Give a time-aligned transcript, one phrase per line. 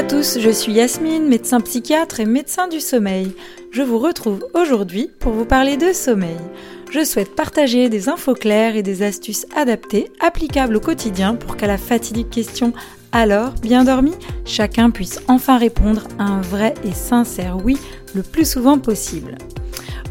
[0.00, 3.34] à tous, je suis Yasmine, médecin psychiatre et médecin du sommeil.
[3.70, 6.38] Je vous retrouve aujourd'hui pour vous parler de sommeil.
[6.90, 11.66] Je souhaite partager des infos claires et des astuces adaptées, applicables au quotidien pour qu'à
[11.66, 12.72] la fatidique question
[13.12, 14.14] alors, bien dormi,
[14.46, 17.76] chacun puisse enfin répondre à un vrai et sincère oui
[18.14, 19.36] le plus souvent possible.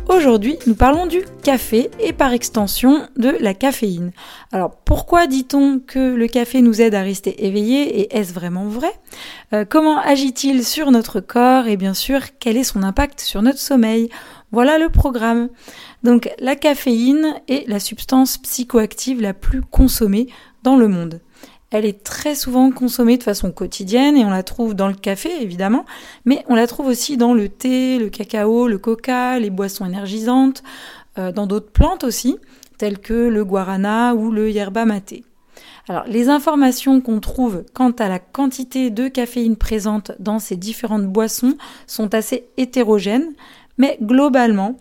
[0.10, 4.12] Aujourd'hui, nous parlons du café et par extension de la caféine.
[4.52, 8.92] Alors pourquoi dit-on que le café nous aide à rester éveillé et est-ce vraiment vrai?
[9.54, 13.60] Euh, Comment agit-il sur notre corps et bien sûr quel est son impact sur notre
[13.60, 14.10] sommeil?
[14.52, 15.50] Voilà le programme.
[16.02, 20.26] Donc la caféine est la substance psychoactive la plus consommée
[20.64, 21.22] dans le monde.
[21.72, 25.30] Elle est très souvent consommée de façon quotidienne et on la trouve dans le café
[25.42, 25.86] évidemment,
[26.26, 30.64] mais on la trouve aussi dans le thé, le cacao, le coca, les boissons énergisantes,
[31.20, 32.38] euh, dans d'autres plantes aussi,
[32.78, 35.14] telles que le guarana ou le yerba mate.
[35.88, 41.08] Alors, les informations qu'on trouve quant à la quantité de caféine présente dans ces différentes
[41.08, 41.56] boissons
[41.88, 43.34] sont assez hétérogènes,
[43.78, 44.78] mais globalement,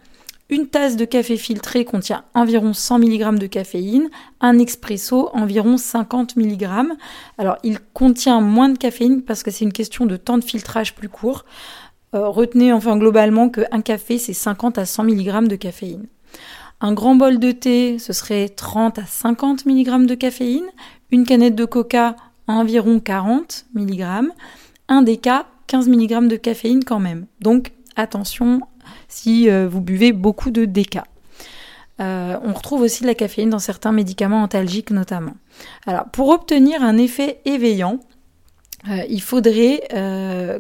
[0.51, 4.09] une tasse de café filtré contient environ 100 mg de caféine,
[4.41, 6.67] un expresso environ 50 mg.
[7.37, 10.95] Alors il contient moins de caféine parce que c'est une question de temps de filtrage
[10.95, 11.45] plus court.
[12.15, 16.07] Euh, retenez enfin globalement qu'un café c'est 50 à 100 mg de caféine.
[16.81, 20.67] Un grand bol de thé, ce serait 30 à 50 mg de caféine.
[21.11, 24.31] Une canette de coca, environ 40 mg.
[24.89, 27.27] Un déca, 15 mg de caféine quand même.
[27.41, 28.63] Donc attention
[29.09, 31.05] si euh, vous buvez beaucoup de déca.
[32.01, 35.35] Euh, on retrouve aussi de la caféine dans certains médicaments antalgiques notamment.
[35.87, 38.01] Alors pour obtenir un effet éveillant,
[38.89, 39.83] euh, il faudrait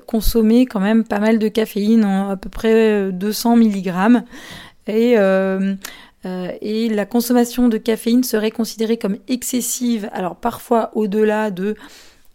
[0.07, 4.23] consommer quand même pas mal de caféine, en à peu près 200 mg.
[4.89, 5.17] Et,
[6.25, 11.77] et la consommation de caféine serait considérée comme excessive, alors parfois au-delà de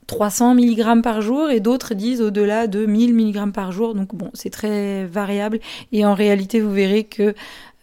[0.07, 3.95] 300 mg par jour et d'autres disent au-delà de 1000 mg par jour.
[3.95, 5.59] Donc bon, c'est très variable
[5.91, 7.33] et en réalité, vous verrez que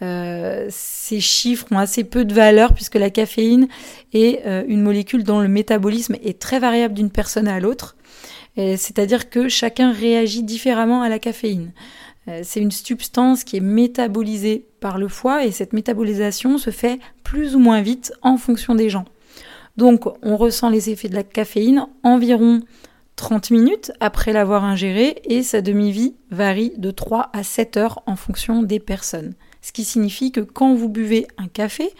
[0.02, 3.68] euh, ces chiffres ont assez peu de valeur puisque la caféine
[4.12, 7.96] est euh, une molécule dont le métabolisme est très variable d'une personne à l'autre.
[8.56, 11.72] C'est-à-dire que chacun réagit différemment à la caféine.
[12.28, 17.00] Euh, c'est une substance qui est métabolisée par le foie et cette métabolisation se fait
[17.24, 19.04] plus ou moins vite en fonction des gens.
[19.76, 22.60] Donc on ressent les effets de la caféine environ
[23.16, 28.16] 30 minutes après l'avoir ingéré et sa demi-vie varie de 3 à 7 heures en
[28.16, 29.34] fonction des personnes.
[29.60, 31.90] Ce qui signifie que quand vous buvez un café,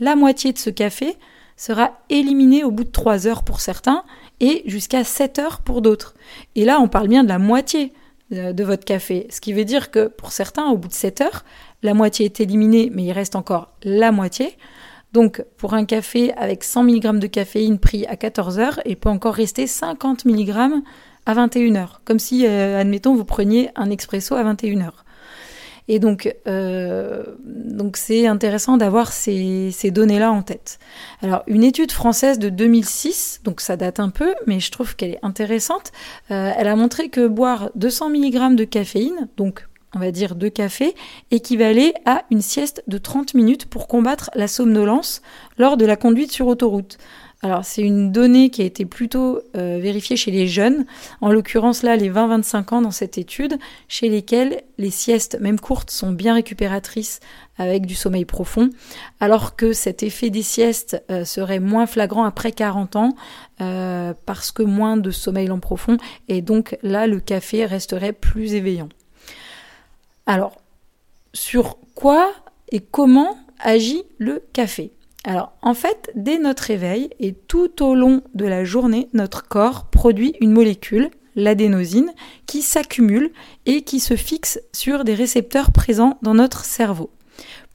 [0.00, 1.16] la moitié de ce café
[1.56, 4.02] sera éliminée au bout de 3 heures pour certains
[4.40, 6.14] et jusqu'à 7 heures pour d'autres.
[6.54, 7.92] Et là, on parle bien de la moitié
[8.32, 9.26] euh, de votre café.
[9.30, 11.44] Ce qui veut dire que pour certains, au bout de 7 heures,
[11.82, 14.56] la moitié est éliminée, mais il reste encore la moitié.
[15.12, 19.08] Donc, pour un café avec 100 mg de caféine pris à 14 heures, il peut
[19.08, 20.82] encore rester 50 mg
[21.26, 22.00] à 21 heures.
[22.04, 25.04] Comme si, euh, admettons, vous preniez un expresso à 21 heures.
[25.88, 30.78] Et donc, euh, donc c'est intéressant d'avoir ces, données-là en tête.
[31.22, 35.12] Alors, une étude française de 2006, donc ça date un peu, mais je trouve qu'elle
[35.12, 35.92] est intéressante.
[36.30, 40.50] Euh, elle a montré que boire 200 mg de caféine, donc on va dire deux
[40.50, 40.94] cafés,
[41.30, 45.22] équivalait à une sieste de 30 minutes pour combattre la somnolence
[45.56, 46.98] lors de la conduite sur autoroute.
[47.42, 50.84] Alors c'est une donnée qui a été plutôt euh, vérifiée chez les jeunes,
[51.20, 53.58] en l'occurrence là les 20-25 ans dans cette étude,
[53.88, 57.20] chez lesquels les siestes, même courtes, sont bien récupératrices
[57.56, 58.70] avec du sommeil profond,
[59.20, 63.14] alors que cet effet des siestes euh, serait moins flagrant après 40 ans,
[63.62, 65.96] euh, parce que moins de sommeil en profond,
[66.28, 68.88] et donc là le café resterait plus éveillant.
[70.26, 70.60] Alors,
[71.32, 72.32] sur quoi
[72.72, 74.92] et comment agit le café?
[75.22, 79.86] Alors en fait, dès notre réveil et tout au long de la journée, notre corps
[79.86, 82.12] produit une molécule, l'adénosine,
[82.46, 83.30] qui s'accumule
[83.66, 87.10] et qui se fixe sur des récepteurs présents dans notre cerveau.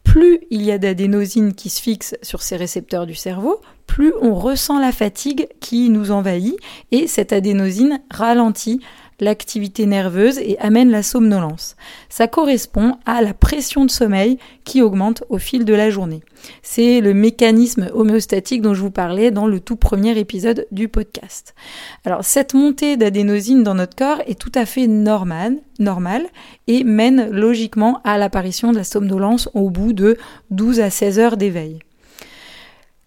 [0.03, 4.33] Plus il y a d'adénosine qui se fixe sur ces récepteurs du cerveau, plus on
[4.33, 6.57] ressent la fatigue qui nous envahit
[6.91, 8.81] et cette adénosine ralentit
[9.21, 11.77] l'activité nerveuse et amène la somnolence.
[12.09, 16.21] Ça correspond à la pression de sommeil qui augmente au fil de la journée.
[16.63, 21.55] C'est le mécanisme homéostatique dont je vous parlais dans le tout premier épisode du podcast.
[22.03, 26.25] Alors cette montée d'adénosine dans notre corps est tout à fait normale, normale
[26.67, 30.17] et mène logiquement à l'apparition de la somnolence au bout de
[30.49, 31.79] 12 à 16 heures d'éveil.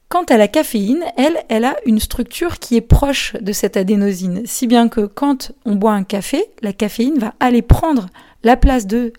[0.09, 4.43] Quant à la caféine, elle, elle a une structure qui est proche de cette adénosine,
[4.45, 8.07] si bien que quand on boit un café, la caféine va aller prendre
[8.45, 9.13] la place de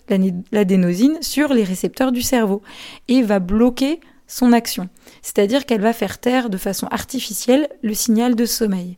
[0.52, 2.62] l'adénosine sur les récepteurs du cerveau
[3.08, 4.88] et va bloquer son action.
[5.22, 8.96] C'est-à-dire qu'elle va faire taire de façon artificielle le signal de sommeil.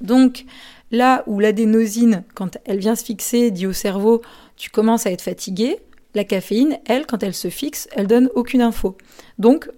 [0.00, 0.44] Donc,
[0.92, 4.22] Là où l'adénosine, quand elle vient se fixer, dit au cerveau
[4.56, 5.78] tu commences à être fatigué,
[6.14, 8.96] la caféine, elle, quand elle se fixe, elle donne aucune info.
[9.38, 9.68] Donc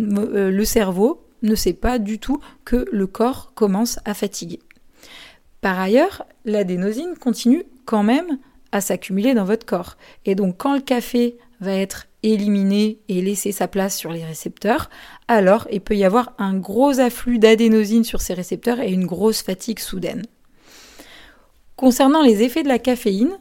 [0.00, 4.60] le cerveau ne sait pas du tout que le corps commence à fatiguer.
[5.60, 8.38] Par ailleurs, l'adénosine continue quand même
[8.72, 9.96] à s'accumuler dans votre corps.
[10.24, 14.90] Et donc quand le café va être éliminé et laisser sa place sur les récepteurs,
[15.28, 19.42] alors il peut y avoir un gros afflux d'adénosine sur ces récepteurs et une grosse
[19.42, 20.22] fatigue soudaine.
[21.76, 23.38] Concernant les effets de la caféine,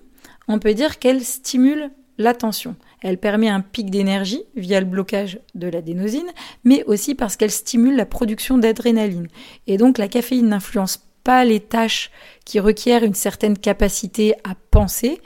[0.47, 2.75] on peut dire qu'elle stimule l'attention.
[3.01, 6.29] Elle permet un pic d'énergie via le blocage de l'adénosine,
[6.63, 9.27] mais aussi parce qu'elle stimule la production d'adrénaline.
[9.65, 12.11] Et donc la caféine n'influence pas les tâches
[12.45, 15.21] qui requièrent une certaine capacité à penser,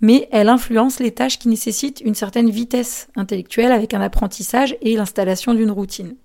[0.00, 4.96] mais elle influence les tâches qui nécessitent une certaine vitesse intellectuelle avec un apprentissage et
[4.96, 6.16] l'installation d'une routine.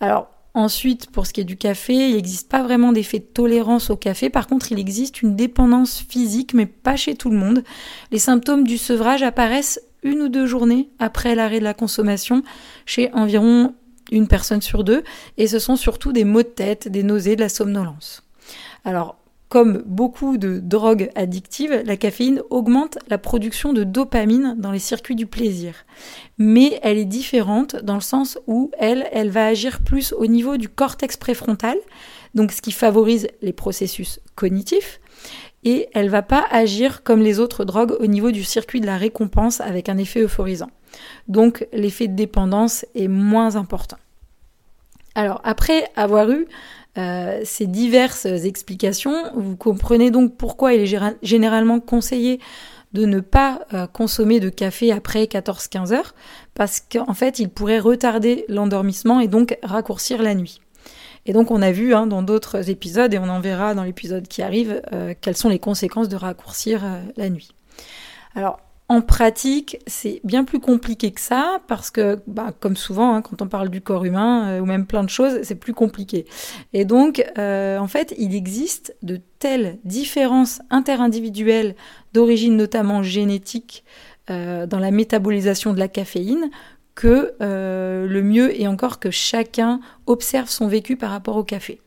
[0.00, 3.90] Alors, Ensuite, pour ce qui est du café, il n'existe pas vraiment d'effet de tolérance
[3.90, 4.30] au café.
[4.30, 7.62] Par contre, il existe une dépendance physique, mais pas chez tout le monde.
[8.10, 12.42] Les symptômes du sevrage apparaissent une ou deux journées après l'arrêt de la consommation
[12.84, 13.74] chez environ
[14.10, 15.04] une personne sur deux,
[15.36, 18.24] et ce sont surtout des maux de tête, des nausées, de la somnolence.
[18.84, 19.19] Alors,
[19.50, 25.16] comme beaucoup de drogues addictives, la caféine augmente la production de dopamine dans les circuits
[25.16, 25.74] du plaisir.
[26.38, 30.56] Mais elle est différente dans le sens où elle, elle va agir plus au niveau
[30.56, 31.76] du cortex préfrontal,
[32.32, 35.00] donc ce qui favorise les processus cognitifs,
[35.64, 38.96] et elle va pas agir comme les autres drogues au niveau du circuit de la
[38.96, 40.70] récompense avec un effet euphorisant.
[41.26, 43.98] Donc l'effet de dépendance est moins important.
[45.16, 46.46] Alors après avoir eu
[46.98, 49.30] euh, ces diverses explications.
[49.34, 52.40] Vous comprenez donc pourquoi il est généralement conseillé
[52.92, 56.14] de ne pas euh, consommer de café après 14-15 heures,
[56.54, 60.60] parce qu'en fait, il pourrait retarder l'endormissement et donc raccourcir la nuit.
[61.26, 64.26] Et donc on a vu hein, dans d'autres épisodes, et on en verra dans l'épisode
[64.26, 66.82] qui arrive, euh, quelles sont les conséquences de raccourcir
[67.16, 67.50] la nuit.
[68.34, 68.58] Alors
[68.90, 73.40] en pratique, c'est bien plus compliqué que ça parce que, bah, comme souvent, hein, quand
[73.40, 76.26] on parle du corps humain euh, ou même plein de choses, c'est plus compliqué.
[76.72, 81.76] Et donc, euh, en fait, il existe de telles différences interindividuelles
[82.14, 83.84] d'origine notamment génétique
[84.28, 86.50] euh, dans la métabolisation de la caféine
[86.96, 91.80] que le mieux est encore que chacun observe son vécu par rapport au café.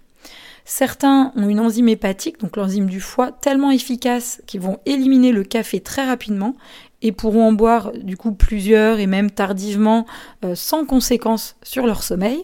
[0.66, 5.44] Certains ont une enzyme hépatique, donc l'enzyme du foie, tellement efficace qu'ils vont éliminer le
[5.44, 6.56] café très rapidement
[7.04, 10.08] et pourront en boire du coup plusieurs et même tardivement
[10.44, 12.44] euh, sans conséquence sur leur sommeil,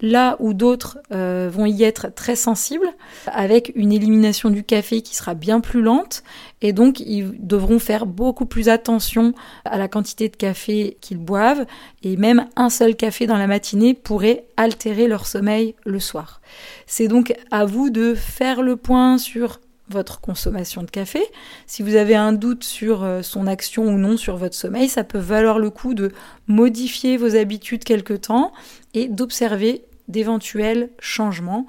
[0.00, 2.88] là où d'autres euh, vont y être très sensibles,
[3.26, 6.22] avec une élimination du café qui sera bien plus lente,
[6.62, 9.34] et donc ils devront faire beaucoup plus attention
[9.66, 11.66] à la quantité de café qu'ils boivent,
[12.02, 16.40] et même un seul café dans la matinée pourrait altérer leur sommeil le soir.
[16.86, 21.20] C'est donc à vous de faire le point sur votre consommation de café.
[21.66, 25.04] Si vous avez un doute sur euh, son action ou non sur votre sommeil, ça
[25.04, 26.12] peut valoir le coup de
[26.46, 28.52] modifier vos habitudes quelque temps
[28.94, 31.66] et d'observer d'éventuels changements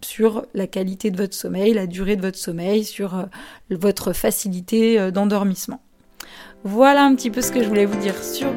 [0.00, 3.24] sur la qualité de votre sommeil, la durée de votre sommeil, sur euh,
[3.70, 5.80] votre facilité euh, d'endormissement.
[6.64, 8.14] Voilà un petit peu ce que je voulais vous dire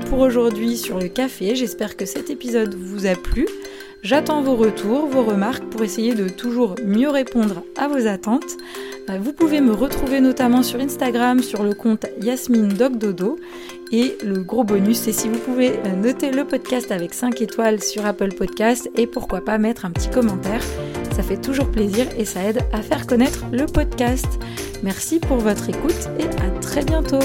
[0.09, 1.55] pour aujourd'hui sur le café.
[1.55, 3.47] J'espère que cet épisode vous a plu.
[4.01, 8.57] J'attends vos retours, vos remarques pour essayer de toujours mieux répondre à vos attentes.
[9.09, 13.37] Euh, vous pouvez me retrouver notamment sur Instagram sur le compte Yasmine Dogdodo.
[13.91, 17.83] Et le gros bonus, c'est si vous pouvez euh, noter le podcast avec 5 étoiles
[17.83, 20.61] sur Apple Podcast et pourquoi pas mettre un petit commentaire.
[21.15, 24.27] Ça fait toujours plaisir et ça aide à faire connaître le podcast.
[24.81, 27.19] Merci pour votre écoute et à très bientôt.